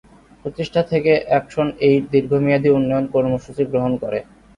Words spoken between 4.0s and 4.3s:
করে।